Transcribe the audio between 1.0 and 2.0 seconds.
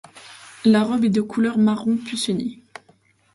est de couleur marron